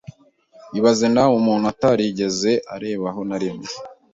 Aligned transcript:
ibaze 0.77 1.05
nawe 1.13 1.33
umuntu 1.41 1.65
utarigeze 1.73 2.51
arebaho 2.73 3.21
na 3.29 3.37
rimwe 3.41 3.67